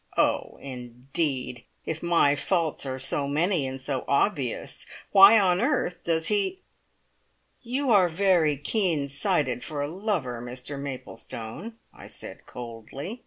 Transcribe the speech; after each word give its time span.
Oh, 0.17 0.57
indeed! 0.59 1.63
If 1.85 2.01
my 2.01 2.35
faults 2.35 2.87
are 2.87 2.97
so 2.97 3.27
many 3.27 3.67
and 3.67 3.79
so 3.79 4.03
obvious, 4.07 4.87
why 5.11 5.39
on 5.39 5.61
earth 5.61 6.05
does 6.05 6.29
he? 6.29 6.63
"You 7.61 7.91
are 7.91 8.09
very 8.09 8.57
keen 8.57 9.09
sighted 9.09 9.63
for 9.63 9.83
a 9.83 9.95
lover, 9.95 10.41
Mr 10.41 10.79
Maplestone," 10.79 11.77
I 11.93 12.07
said 12.07 12.47
coldly. 12.47 13.19